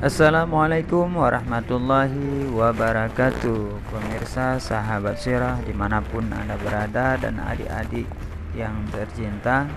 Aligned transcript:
Assalamualaikum 0.00 1.12
warahmatullahi 1.12 2.48
wabarakatuh. 2.56 3.84
Pemirsa 3.84 4.56
sahabat 4.56 5.20
sirah 5.20 5.60
di 5.60 5.76
mana 5.76 6.00
pun 6.00 6.24
anda 6.32 6.56
berada 6.56 7.20
dan 7.20 7.36
adik-adik 7.36 8.08
yang 8.56 8.80
tercinta 8.88 9.68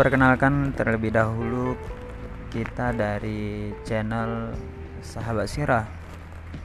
Perkenalkan 0.00 0.72
terlebih 0.72 1.12
dahulu 1.12 1.76
kita 2.48 2.96
dari 2.96 3.68
channel 3.84 4.56
sahabat 5.04 5.52
sirah. 5.52 5.84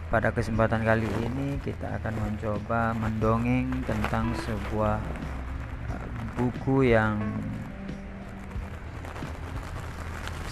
Pada 0.07 0.31
kesempatan 0.31 0.87
kali 0.87 1.11
ini 1.19 1.59
kita 1.59 1.99
akan 1.99 2.15
mencoba 2.15 2.95
mendongeng 2.95 3.83
tentang 3.83 4.31
sebuah 4.39 5.03
uh, 5.91 6.07
buku 6.39 6.95
yang 6.95 7.19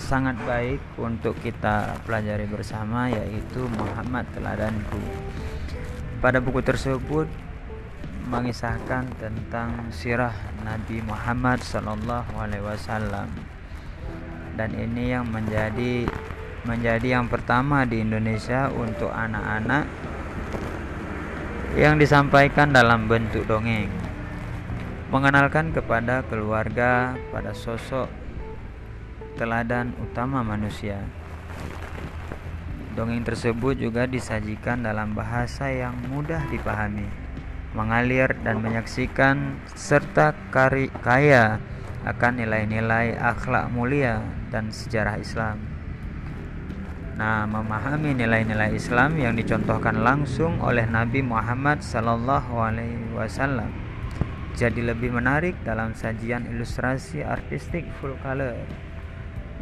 sangat 0.06 0.38
baik 0.46 0.78
untuk 1.02 1.34
kita 1.42 1.98
pelajari 2.06 2.46
bersama 2.46 3.10
yaitu 3.10 3.66
Muhammad 3.74 4.30
Teladanku. 4.38 5.02
Pada 6.22 6.38
buku 6.38 6.62
tersebut 6.62 7.26
mengisahkan 8.30 9.10
tentang 9.18 9.90
sirah 9.90 10.34
Nabi 10.62 11.02
Muhammad 11.02 11.58
Sallallahu 11.66 12.38
Alaihi 12.38 12.62
Wasallam 12.62 13.34
dan 14.54 14.78
ini 14.78 15.10
yang 15.10 15.26
menjadi 15.26 16.06
menjadi 16.70 17.22
yang 17.22 17.26
pertama 17.26 17.86
di 17.90 18.06
Indonesia 18.06 18.70
untuk 18.74 19.10
anak-anak 19.10 19.90
yang 21.78 21.98
disampaikan 21.98 22.70
dalam 22.70 23.10
bentuk 23.10 23.46
dongeng 23.50 23.90
mengenalkan 25.10 25.74
kepada 25.74 26.26
keluarga 26.26 27.14
pada 27.30 27.54
sosok 27.54 28.25
teladan 29.36 29.92
utama 30.00 30.42
manusia. 30.42 31.04
Dongeng 32.96 33.28
tersebut 33.28 33.76
juga 33.76 34.08
disajikan 34.08 34.82
dalam 34.82 35.12
bahasa 35.12 35.68
yang 35.68 35.94
mudah 36.08 36.40
dipahami, 36.48 37.06
mengalir 37.76 38.32
dan 38.42 38.64
menyaksikan 38.64 39.60
serta 39.76 40.32
kari, 40.50 40.88
kaya 41.04 41.60
akan 42.08 42.40
nilai-nilai 42.40 43.20
akhlak 43.20 43.68
mulia 43.76 44.24
dan 44.48 44.72
sejarah 44.72 45.20
Islam. 45.20 45.60
Nah, 47.20 47.44
memahami 47.48 48.16
nilai-nilai 48.16 48.76
Islam 48.76 49.20
yang 49.20 49.36
dicontohkan 49.36 50.00
langsung 50.04 50.60
oleh 50.64 50.88
Nabi 50.88 51.24
Muhammad 51.24 51.84
Wasallam 53.16 53.86
jadi 54.56 54.96
lebih 54.96 55.12
menarik 55.12 55.60
dalam 55.68 55.92
sajian 55.92 56.48
ilustrasi 56.48 57.28
artistik 57.28 57.84
full 58.00 58.16
color 58.24 58.56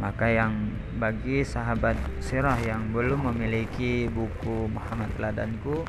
maka 0.02 0.26
yang 0.26 0.74
bagi 0.98 1.46
sahabat 1.46 1.94
sirah 2.18 2.58
yang 2.62 2.90
belum 2.90 3.30
memiliki 3.30 4.10
buku 4.10 4.66
Muhammad 4.70 5.10
Teladanku 5.14 5.86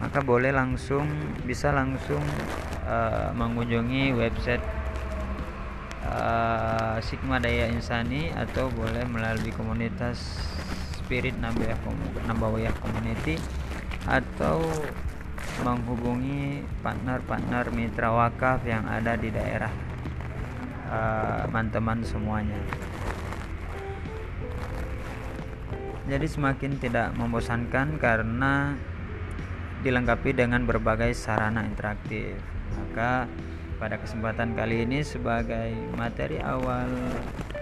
maka 0.00 0.18
boleh 0.24 0.50
langsung 0.50 1.06
bisa 1.44 1.70
langsung 1.70 2.22
uh, 2.88 3.30
mengunjungi 3.36 4.16
website 4.16 4.64
uh, 6.08 6.96
Sigma 7.04 7.38
Daya 7.38 7.68
Insani 7.68 8.32
atau 8.32 8.72
boleh 8.72 9.04
melalui 9.06 9.52
komunitas 9.52 10.40
Spirit 10.96 11.36
Nabawiyah 12.26 12.74
Community 12.80 13.36
atau 14.08 14.62
menghubungi 15.60 16.64
partner-partner 16.80 17.68
mitra 17.74 18.08
wakaf 18.08 18.64
yang 18.64 18.88
ada 18.88 19.18
di 19.20 19.28
daerah 19.28 19.89
teman-teman 20.90 22.02
uh, 22.02 22.06
semuanya. 22.06 22.60
Jadi 26.10 26.26
semakin 26.26 26.82
tidak 26.82 27.14
membosankan 27.14 27.94
karena 28.02 28.74
dilengkapi 29.86 30.34
dengan 30.34 30.66
berbagai 30.66 31.14
sarana 31.14 31.62
interaktif. 31.62 32.34
Maka 32.74 33.30
pada 33.78 33.96
kesempatan 33.96 34.58
kali 34.58 34.82
ini 34.82 35.06
sebagai 35.06 35.70
materi 35.94 36.42
awal 36.42 36.90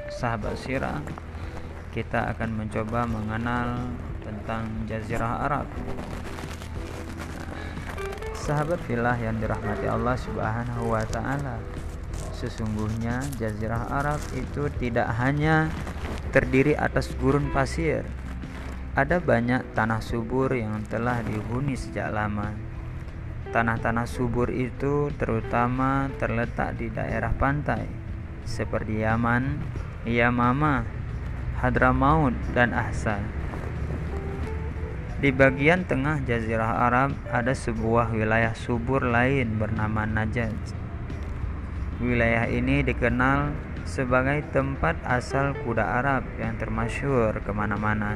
sahabat 0.09 0.57
sirah 0.57 0.99
kita 1.93 2.33
akan 2.33 2.65
mencoba 2.65 3.05
mengenal 3.05 3.93
tentang 4.25 4.65
jazirah 4.89 5.45
Arab. 5.45 5.67
Sahabat 8.33 8.81
filah 8.89 9.15
yang 9.21 9.37
dirahmati 9.37 9.87
Allah 9.87 10.17
Subhanahu 10.17 10.89
wa 10.89 11.05
taala 11.05 11.61
Sesungguhnya 12.39 13.19
jazirah 13.35 13.91
Arab 13.91 14.23
itu 14.39 14.71
tidak 14.79 15.11
hanya 15.19 15.67
terdiri 16.31 16.79
atas 16.79 17.11
gurun 17.19 17.51
pasir. 17.51 18.07
Ada 18.95 19.19
banyak 19.19 19.75
tanah 19.75 19.99
subur 19.99 20.55
yang 20.55 20.87
telah 20.87 21.19
dihuni 21.27 21.75
sejak 21.75 22.15
lama. 22.15 22.55
Tanah-tanah 23.51 24.07
subur 24.07 24.55
itu 24.55 25.11
terutama 25.19 26.15
terletak 26.23 26.79
di 26.79 26.95
daerah 26.95 27.35
pantai 27.35 27.91
seperti 28.47 29.03
Yaman, 29.03 29.59
Yamama, 30.07 30.87
Hadramaut, 31.59 32.39
dan 32.55 32.71
Ahsa. 32.71 33.19
Di 35.19 35.35
bagian 35.35 35.83
tengah 35.83 36.23
jazirah 36.23 36.87
Arab 36.87 37.19
ada 37.35 37.51
sebuah 37.51 38.15
wilayah 38.15 38.55
subur 38.55 39.03
lain 39.03 39.59
bernama 39.59 40.07
Najaz 40.07 40.78
Wilayah 41.99 42.47
ini 42.47 42.87
dikenal 42.87 43.51
sebagai 43.83 44.47
tempat 44.55 44.95
asal 45.03 45.51
kuda 45.67 45.83
Arab 45.99 46.23
yang 46.39 46.55
termasyur 46.55 47.43
ke 47.43 47.51
mana-mana. 47.51 48.15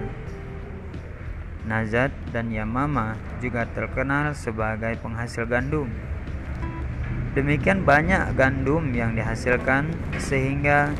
Nazat 1.66 2.15
dan 2.31 2.54
Yamama 2.54 3.19
juga 3.42 3.66
terkenal 3.66 4.38
sebagai 4.38 4.94
penghasil 5.03 5.50
gandum. 5.50 5.91
Demikian 7.34 7.82
banyak 7.82 8.38
gandum 8.38 8.94
yang 8.94 9.19
dihasilkan 9.19 9.91
sehingga 10.15 10.94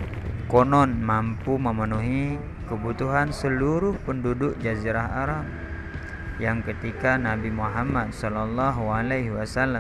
konon 0.51 0.99
mampu 1.07 1.63
memenuhi 1.63 2.35
kebutuhan 2.67 3.31
seluruh 3.31 3.95
penduduk 4.03 4.59
Jazirah 4.59 5.07
Arab 5.23 5.47
yang 6.43 6.67
ketika 6.67 7.15
Nabi 7.15 7.55
Muhammad 7.55 8.11
SAW 8.11 8.75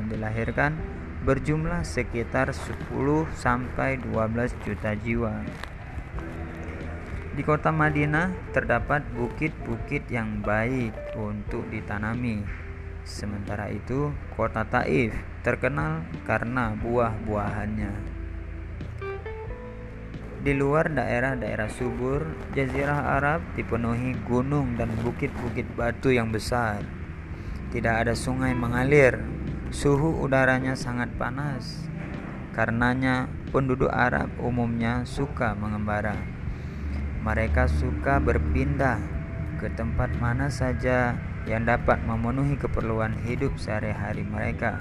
dilahirkan 0.06 0.91
berjumlah 1.22 1.86
sekitar 1.86 2.50
10 2.50 2.90
sampai 3.38 3.94
12 4.02 4.58
juta 4.66 4.90
jiwa. 4.98 5.46
Di 7.32 7.40
kota 7.46 7.70
Madinah 7.70 8.52
terdapat 8.52 9.06
bukit-bukit 9.14 10.10
yang 10.10 10.42
baik 10.42 10.92
untuk 11.14 11.64
ditanami. 11.70 12.42
Sementara 13.06 13.70
itu, 13.70 14.12
kota 14.34 14.66
Taif 14.66 15.14
terkenal 15.46 16.04
karena 16.26 16.74
buah-buahannya. 16.76 17.94
Di 20.42 20.52
luar 20.58 20.90
daerah-daerah 20.90 21.70
subur, 21.70 22.26
jazirah 22.50 23.14
Arab 23.14 23.46
dipenuhi 23.54 24.18
gunung 24.26 24.74
dan 24.74 24.90
bukit-bukit 25.06 25.70
batu 25.78 26.10
yang 26.10 26.34
besar. 26.34 26.82
Tidak 27.70 27.94
ada 27.94 28.12
sungai 28.12 28.50
mengalir 28.52 29.41
Suhu 29.72 30.20
udaranya 30.20 30.76
sangat 30.76 31.08
panas. 31.16 31.88
Karenanya 32.52 33.32
penduduk 33.56 33.88
Arab 33.88 34.28
umumnya 34.36 35.08
suka 35.08 35.56
mengembara. 35.56 36.12
Mereka 37.24 37.72
suka 37.72 38.20
berpindah 38.20 39.00
ke 39.56 39.72
tempat 39.72 40.12
mana 40.20 40.52
saja 40.52 41.16
yang 41.48 41.64
dapat 41.64 42.04
memenuhi 42.04 42.60
keperluan 42.60 43.16
hidup 43.24 43.56
sehari-hari 43.56 44.28
mereka 44.28 44.76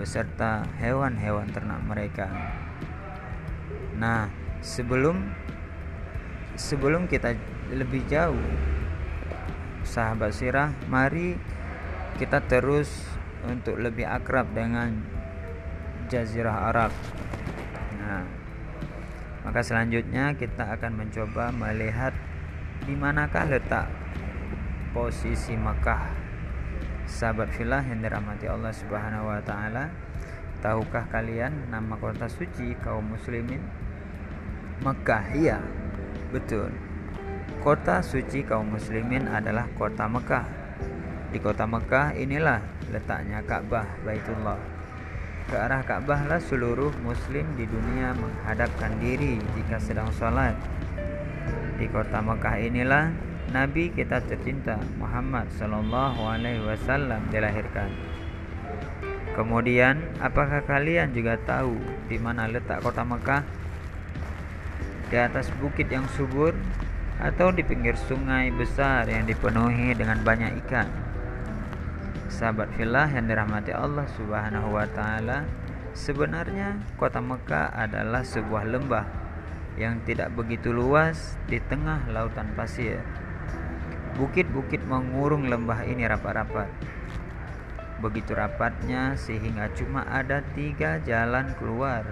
beserta 0.00 0.64
hewan-hewan 0.80 1.52
ternak 1.52 1.84
mereka. 1.84 2.32
Nah, 4.00 4.32
sebelum 4.64 5.20
sebelum 6.56 7.12
kita 7.12 7.36
lebih 7.76 8.08
jauh 8.08 8.40
sahabat 9.84 10.32
sirah, 10.32 10.72
mari 10.88 11.36
kita 12.16 12.40
terus 12.48 13.09
untuk 13.48 13.80
lebih 13.80 14.04
akrab 14.04 14.52
dengan 14.52 15.00
Jazirah 16.10 16.74
Arab. 16.74 16.92
Nah, 18.00 18.26
maka 19.46 19.60
selanjutnya 19.62 20.34
kita 20.34 20.74
akan 20.76 21.00
mencoba 21.06 21.54
melihat 21.54 22.12
di 22.84 22.98
manakah 22.98 23.46
letak 23.46 23.86
posisi 24.90 25.54
Mekah. 25.54 26.10
Sahabat 27.06 27.50
filah 27.54 27.82
yang 27.86 28.02
dirahmati 28.02 28.46
Allah 28.50 28.74
Subhanahu 28.74 29.30
wa 29.30 29.40
taala, 29.42 29.90
tahukah 30.62 31.06
kalian 31.10 31.70
nama 31.70 31.94
kota 31.98 32.26
suci 32.26 32.74
kaum 32.82 33.14
muslimin? 33.14 33.62
Mekah. 34.80 35.24
Iya, 35.36 35.58
betul. 36.32 36.72
Kota 37.60 38.00
suci 38.00 38.40
kaum 38.40 38.72
muslimin 38.72 39.28
adalah 39.28 39.68
kota 39.76 40.08
Mekah. 40.08 40.46
Di 41.30 41.38
kota 41.38 41.68
Mekah 41.68 42.16
inilah 42.16 42.58
letaknya 42.90 43.40
Ka'bah 43.46 43.86
Baitullah. 44.02 44.58
Ke 45.50 45.56
arah 45.58 45.82
Ka'bah 45.82 46.30
lah 46.30 46.38
seluruh 46.38 46.94
muslim 47.02 47.42
di 47.58 47.66
dunia 47.66 48.14
menghadapkan 48.14 48.94
diri 49.02 49.42
jika 49.58 49.82
sedang 49.82 50.10
sholat. 50.14 50.54
Di 51.80 51.88
kota 51.88 52.22
Mekah 52.22 52.60
inilah 52.60 53.10
Nabi 53.50 53.90
kita 53.90 54.22
tercinta 54.22 54.78
Muhammad 55.00 55.50
Sallallahu 55.58 56.22
Alaihi 56.22 56.62
Wasallam 56.62 57.26
dilahirkan. 57.34 57.90
Kemudian, 59.34 59.98
apakah 60.22 60.62
kalian 60.62 61.10
juga 61.10 61.34
tahu 61.42 61.74
di 62.06 62.18
mana 62.18 62.46
letak 62.46 62.78
kota 62.84 63.02
Mekah? 63.02 63.42
Di 65.10 65.18
atas 65.18 65.50
bukit 65.58 65.90
yang 65.90 66.06
subur 66.14 66.54
atau 67.18 67.50
di 67.50 67.66
pinggir 67.66 67.98
sungai 67.98 68.54
besar 68.54 69.10
yang 69.10 69.26
dipenuhi 69.26 69.98
dengan 69.98 70.22
banyak 70.22 70.62
ikan? 70.66 71.09
Sahabat 72.30 72.70
filah 72.78 73.10
yang 73.10 73.26
dirahmati 73.26 73.74
Allah 73.74 74.06
Subhanahu 74.14 74.78
wa 74.78 74.86
taala, 74.94 75.50
sebenarnya 75.98 76.78
kota 76.94 77.18
Mekah 77.18 77.74
adalah 77.74 78.22
sebuah 78.22 78.70
lembah 78.70 79.02
yang 79.74 79.98
tidak 80.06 80.30
begitu 80.38 80.70
luas 80.70 81.34
di 81.50 81.58
tengah 81.58 82.06
lautan 82.14 82.54
pasir. 82.54 83.02
Bukit-bukit 84.14 84.78
mengurung 84.86 85.50
lembah 85.50 85.82
ini 85.82 86.06
rapat-rapat. 86.06 86.70
Begitu 87.98 88.32
rapatnya 88.32 89.18
sehingga 89.18 89.66
cuma 89.74 90.06
ada 90.06 90.40
tiga 90.54 91.02
jalan 91.02 91.50
keluar 91.58 92.06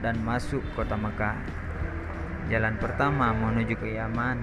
dan 0.00 0.16
masuk 0.24 0.64
kota 0.72 0.96
Mekah. 0.96 1.36
Jalan 2.48 2.80
pertama 2.80 3.36
menuju 3.36 3.76
ke 3.76 3.92
Yaman, 3.92 4.40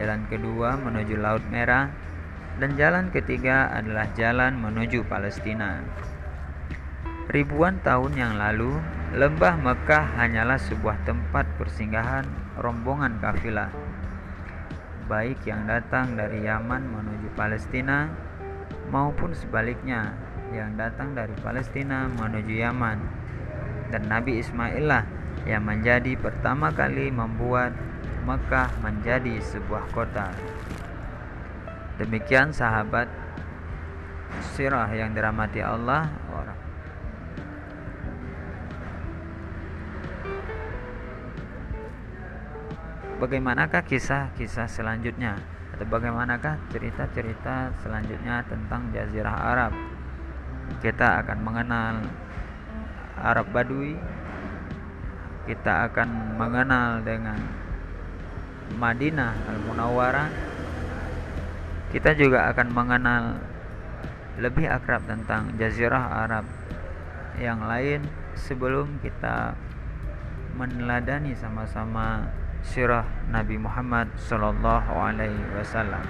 jalan 0.00 0.24
kedua 0.32 0.78
menuju 0.80 1.18
Laut 1.18 1.44
Merah, 1.50 1.90
dan 2.60 2.76
jalan 2.76 3.08
ketiga 3.08 3.72
adalah 3.72 4.10
jalan 4.12 4.60
menuju 4.60 5.08
Palestina. 5.08 5.80
Ribuan 7.32 7.80
tahun 7.80 8.12
yang 8.12 8.34
lalu, 8.36 8.76
lembah 9.16 9.56
Mekah 9.56 10.20
hanyalah 10.20 10.60
sebuah 10.60 11.00
tempat 11.08 11.48
persinggahan 11.56 12.28
rombongan 12.60 13.16
kafilah. 13.22 13.72
Baik 15.08 15.40
yang 15.48 15.64
datang 15.64 16.12
dari 16.12 16.44
Yaman 16.44 16.82
menuju 16.92 17.32
Palestina 17.32 18.12
maupun 18.92 19.32
sebaliknya 19.32 20.12
yang 20.52 20.76
datang 20.76 21.16
dari 21.16 21.32
Palestina 21.40 22.04
menuju 22.12 22.52
Yaman. 22.52 22.98
Dan 23.88 24.08
Nabi 24.12 24.40
Ismail 24.40 24.84
lah 24.84 25.04
yang 25.48 25.64
menjadi 25.64 26.16
pertama 26.20 26.68
kali 26.68 27.08
membuat 27.08 27.72
Mekah 28.28 28.70
menjadi 28.84 29.40
sebuah 29.40 29.88
kota 29.90 30.30
demikian 32.00 32.54
sahabat 32.54 33.08
sirah 34.56 34.88
yang 34.92 35.12
dirahmati 35.12 35.60
Allah. 35.60 36.08
Bagaimanakah 43.22 43.86
kisah-kisah 43.86 44.66
selanjutnya? 44.66 45.38
Atau 45.70 45.86
bagaimanakah 45.86 46.58
cerita-cerita 46.74 47.70
selanjutnya 47.78 48.42
tentang 48.50 48.90
jazirah 48.90 49.38
Arab? 49.54 49.72
Kita 50.82 51.22
akan 51.22 51.38
mengenal 51.38 52.02
Arab 53.22 53.46
Badui. 53.54 53.94
Kita 55.46 55.86
akan 55.86 56.34
mengenal 56.34 57.06
dengan 57.06 57.38
Madinah 58.74 59.38
Al-Munawwarah 59.54 60.51
kita 61.92 62.16
juga 62.16 62.48
akan 62.48 62.72
mengenal 62.72 63.36
lebih 64.40 64.64
akrab 64.64 65.04
tentang 65.04 65.52
jazirah 65.60 66.24
Arab 66.24 66.48
yang 67.36 67.60
lain 67.68 68.00
sebelum 68.32 68.96
kita 69.04 69.52
meneladani 70.56 71.36
sama-sama 71.36 72.32
sirah 72.64 73.04
Nabi 73.28 73.60
Muhammad 73.60 74.08
Sallallahu 74.16 74.88
Alaihi 74.88 75.52
Wasallam. 75.52 76.00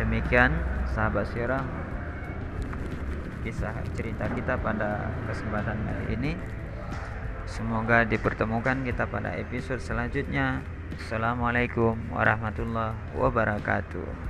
Demikian 0.00 0.56
sahabat 0.88 1.28
sirah 1.28 1.60
kisah 3.44 3.72
cerita 3.96 4.28
kita 4.32 4.56
pada 4.56 5.12
kesempatan 5.28 5.76
kali 5.76 6.04
ini. 6.16 6.32
Semoga 7.44 8.06
dipertemukan 8.06 8.80
kita 8.86 9.04
pada 9.10 9.34
episode 9.36 9.82
selanjutnya. 9.82 10.64
Assalamualaikum 10.96 11.98
warahmatullahi 12.14 12.94
wabarakatuh. 13.18 14.29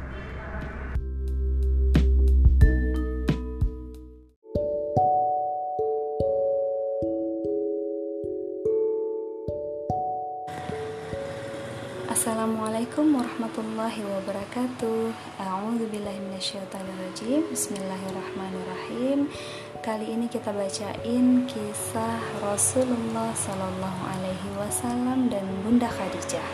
Assalamualaikum 12.20 13.16
warahmatullahi 13.16 14.04
wabarakatuh. 14.04 15.08
A'udzubillahiminasyaitonirrajim 15.40 17.48
Bismillahirrahmanirrahim. 17.48 19.32
Kali 19.80 20.04
ini 20.04 20.28
kita 20.28 20.52
bacain 20.52 21.48
kisah 21.48 22.20
Rasulullah 22.44 23.32
Sallallahu 23.32 24.02
Alaihi 24.04 24.52
Wasallam 24.52 25.32
dan 25.32 25.48
Bunda 25.64 25.88
Khadijah. 25.88 26.44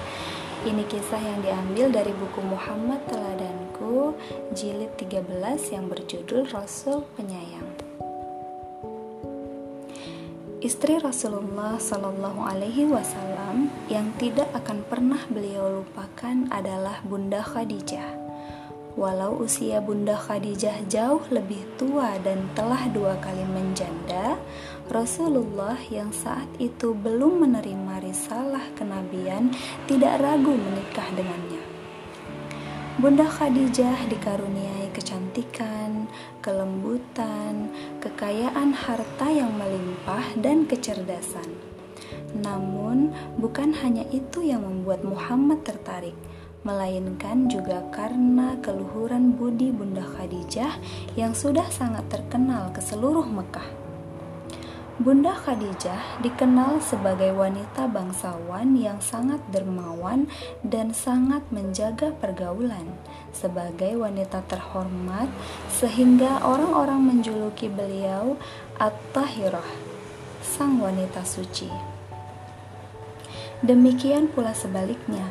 Ini 0.70 0.86
kisah 0.86 1.18
yang 1.18 1.42
diambil 1.42 1.90
dari 1.90 2.14
buku 2.14 2.46
Muhammad 2.46 3.02
Teladanku 3.10 4.14
Jilid 4.54 4.94
13 4.94 5.34
yang 5.74 5.90
berjudul 5.90 6.46
Rasul 6.46 7.02
Penyayang 7.18 7.85
Istri 10.56 11.04
Rasulullah 11.04 11.76
Shallallahu 11.76 12.40
Alaihi 12.40 12.88
Wasallam 12.88 13.68
yang 13.92 14.08
tidak 14.16 14.48
akan 14.56 14.88
pernah 14.88 15.20
beliau 15.28 15.84
lupakan 15.84 16.48
adalah 16.48 17.04
Bunda 17.04 17.44
Khadijah. 17.44 18.16
Walau 18.96 19.36
usia 19.44 19.84
Bunda 19.84 20.16
Khadijah 20.16 20.88
jauh 20.88 21.20
lebih 21.28 21.60
tua 21.76 22.16
dan 22.24 22.48
telah 22.56 22.88
dua 22.88 23.20
kali 23.20 23.44
menjanda, 23.44 24.40
Rasulullah 24.88 25.76
yang 25.92 26.08
saat 26.16 26.48
itu 26.56 26.96
belum 26.96 27.44
menerima 27.44 28.00
risalah 28.00 28.64
kenabian 28.80 29.52
tidak 29.84 30.24
ragu 30.24 30.56
menikah 30.56 31.04
dengannya. 31.12 31.60
Bunda 32.96 33.28
Khadijah 33.28 34.08
dikaruniai 34.08 34.75
kecantikan, 34.96 36.08
kelembutan, 36.40 37.68
kekayaan 38.00 38.72
harta 38.72 39.28
yang 39.28 39.52
melimpah, 39.52 40.24
dan 40.40 40.64
kecerdasan. 40.64 41.52
Namun, 42.40 43.12
bukan 43.36 43.76
hanya 43.84 44.08
itu 44.08 44.40
yang 44.40 44.64
membuat 44.64 45.04
Muhammad 45.04 45.60
tertarik, 45.68 46.16
melainkan 46.64 47.46
juga 47.46 47.84
karena 47.92 48.56
keluhuran 48.64 49.36
budi 49.36 49.68
Bunda 49.68 50.02
Khadijah 50.02 50.80
yang 51.14 51.36
sudah 51.36 51.68
sangat 51.68 52.08
terkenal 52.08 52.72
ke 52.72 52.80
seluruh 52.80 53.28
Mekah. 53.28 53.85
Bunda 54.96 55.36
Khadijah 55.36 56.24
dikenal 56.24 56.80
sebagai 56.80 57.28
wanita 57.36 57.84
bangsawan 57.84 58.80
yang 58.80 58.96
sangat 59.04 59.44
dermawan 59.52 60.24
dan 60.64 60.96
sangat 60.96 61.44
menjaga 61.52 62.16
pergaulan. 62.16 62.96
Sebagai 63.28 63.92
wanita 64.00 64.40
terhormat, 64.48 65.28
sehingga 65.68 66.40
orang-orang 66.40 67.12
menjuluki 67.12 67.68
beliau 67.68 68.40
At-Tahirah, 68.80 69.68
sang 70.40 70.80
wanita 70.80 71.28
suci. 71.28 71.68
Demikian 73.60 74.32
pula 74.32 74.56
sebaliknya, 74.56 75.28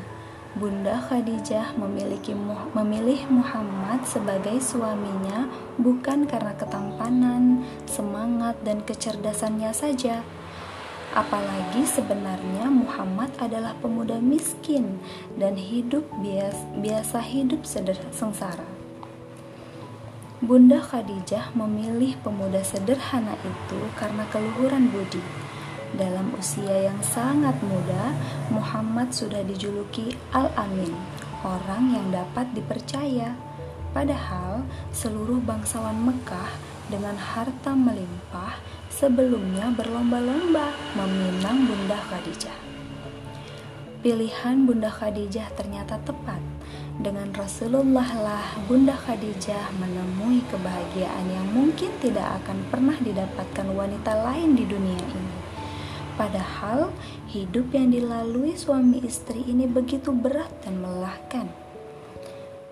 Bunda 0.55 0.95
Khadijah 1.03 1.75
memiliki 1.75 2.31
memilih 2.71 3.27
Muhammad 3.27 4.07
sebagai 4.07 4.55
suaminya 4.63 5.51
bukan 5.75 6.23
karena 6.23 6.55
ketampanan, 6.55 7.67
semangat 7.83 8.55
dan 8.63 8.79
kecerdasannya 8.87 9.75
saja. 9.75 10.23
Apalagi 11.11 11.83
sebenarnya 11.83 12.71
Muhammad 12.71 13.35
adalah 13.35 13.75
pemuda 13.83 14.15
miskin 14.23 15.03
dan 15.35 15.59
hidup 15.59 16.07
biasa, 16.23 16.63
biasa 16.79 17.19
hidup 17.19 17.67
sengsara. 18.15 18.63
Bunda 20.39 20.79
Khadijah 20.79 21.51
memilih 21.51 22.15
pemuda 22.23 22.63
sederhana 22.63 23.35
itu 23.43 23.79
karena 23.99 24.23
keluhuran 24.31 24.87
budi 24.87 25.44
dalam 25.95 26.35
usia 26.35 26.91
yang 26.91 26.99
sangat 26.99 27.55
muda, 27.63 28.11
Muhammad 28.51 29.15
sudah 29.15 29.41
dijuluki 29.47 30.11
Al-Amin, 30.35 30.91
orang 31.41 31.95
yang 31.95 32.07
dapat 32.11 32.51
dipercaya. 32.51 33.33
Padahal 33.95 34.67
seluruh 34.91 35.39
bangsawan 35.39 35.95
Mekah 35.95 36.51
dengan 36.91 37.15
harta 37.15 37.71
melimpah 37.71 38.59
sebelumnya 38.91 39.71
berlomba-lomba 39.71 40.75
meminang 40.99 41.63
Bunda 41.63 41.95
Khadijah. 42.11 42.59
Pilihan 44.03 44.69
Bunda 44.69 44.91
Khadijah 44.91 45.49
ternyata 45.57 45.97
tepat. 46.03 46.37
Dengan 46.95 47.33
Rasulullah 47.33 48.07
lah 48.19 48.47
Bunda 48.69 48.93
Khadijah 48.93 49.73
menemui 49.81 50.45
kebahagiaan 50.47 51.25
yang 51.27 51.47
mungkin 51.51 51.89
tidak 51.99 52.43
akan 52.43 52.67
pernah 52.69 52.95
didapatkan 53.01 53.67
wanita 53.71 54.13
lain 54.27 54.53
di 54.53 54.63
dunia 54.63 54.99
ini. 54.99 55.44
Padahal 56.15 56.95
hidup 57.27 57.75
yang 57.75 57.91
dilalui 57.91 58.55
suami 58.55 59.03
istri 59.03 59.43
ini 59.43 59.67
begitu 59.67 60.15
berat 60.15 60.47
dan 60.63 60.79
melelahkan. 60.79 61.51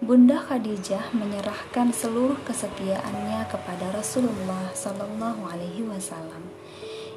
Bunda 0.03 0.35
Khadijah 0.35 1.15
menyerahkan 1.15 1.95
seluruh 1.95 2.39
kesetiaannya 2.43 3.47
kepada 3.47 3.91
Rasulullah 3.95 4.71
Shallallahu 4.75 5.47
Alaihi 5.47 5.87
Wasallam. 5.87 6.43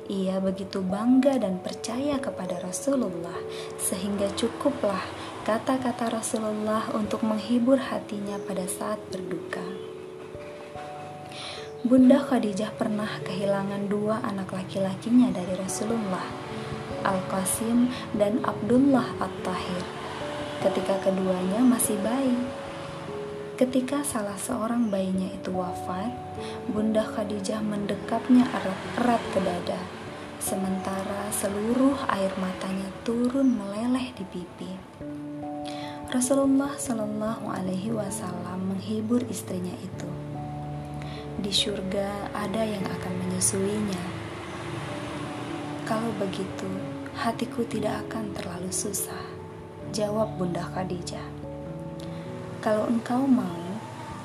Ia 0.07 0.39
begitu 0.39 0.87
bangga 0.87 1.35
dan 1.43 1.59
percaya 1.59 2.23
kepada 2.23 2.63
Rasulullah, 2.63 3.35
sehingga 3.75 4.31
cukuplah 4.39 5.03
kata-kata 5.43 6.15
Rasulullah 6.15 6.87
untuk 6.95 7.27
menghibur 7.27 7.79
hatinya 7.79 8.39
pada 8.47 8.71
saat 8.71 9.03
berduka. 9.11 9.86
Bunda 11.85 12.17
Khadijah 12.25 12.73
pernah 12.73 13.21
kehilangan 13.21 13.93
dua 13.93 14.25
anak 14.25 14.49
laki-lakinya 14.49 15.29
dari 15.29 15.53
Rasulullah, 15.61 16.25
Al-Qasim 17.05 17.93
dan 18.17 18.41
Abdullah 18.41 19.05
At-Tahir, 19.21 19.85
ketika 20.65 20.97
keduanya 21.05 21.61
masih 21.61 22.01
bayi. 22.01 22.41
Ketika 23.61 24.01
salah 24.01 24.41
seorang 24.41 24.89
bayinya 24.89 25.29
itu 25.29 25.53
wafat, 25.53 26.17
Bunda 26.73 27.05
Khadijah 27.05 27.61
mendekapnya 27.61 28.49
erat-erat 28.57 29.23
ke 29.37 29.41
dada, 29.45 29.81
sementara 30.41 31.29
seluruh 31.29 32.09
air 32.09 32.33
matanya 32.41 32.89
turun 33.05 33.53
meleleh 33.53 34.17
di 34.17 34.25
pipi. 34.25 34.73
Rasulullah 36.09 36.73
Shallallahu 36.73 37.53
Alaihi 37.53 37.93
Wasallam 37.93 38.73
menghibur 38.73 39.21
istrinya 39.29 39.77
itu 39.85 40.26
di 41.37 41.53
surga 41.53 42.33
ada 42.33 42.65
yang 42.65 42.81
akan 42.81 43.13
menyusuinya. 43.21 44.05
Kalau 45.85 46.09
begitu, 46.17 46.69
hatiku 47.13 47.63
tidak 47.69 48.09
akan 48.09 48.33
terlalu 48.33 48.73
susah, 48.73 49.25
jawab 49.93 50.33
Bunda 50.41 50.65
Khadijah. 50.73 51.29
Kalau 52.65 52.89
engkau 52.89 53.29
mau, 53.29 53.63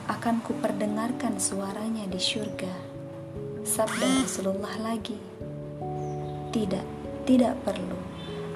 akan 0.09 0.41
kuperdengarkan 0.43 1.37
suaranya 1.37 2.03
di 2.09 2.17
surga. 2.17 2.73
Sabda 3.61 4.25
Rasulullah 4.25 4.75
lagi. 4.81 5.15
Tidak, 6.51 6.87
tidak 7.29 7.55
perlu. 7.61 7.99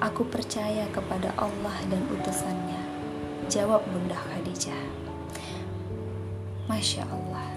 Aku 0.02 0.28
percaya 0.28 0.84
kepada 0.92 1.32
Allah 1.40 1.76
dan 1.88 2.04
utusannya. 2.12 2.82
Jawab 3.48 3.86
Bunda 3.88 4.18
Khadijah. 4.18 4.84
Masya 6.68 7.06
Allah. 7.08 7.55